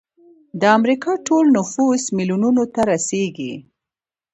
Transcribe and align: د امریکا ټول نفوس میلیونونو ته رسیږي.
د 0.59 0.61
امریکا 0.77 1.11
ټول 1.27 1.45
نفوس 1.57 2.03
میلیونونو 2.17 2.63
ته 2.73 2.81
رسیږي. 2.91 3.53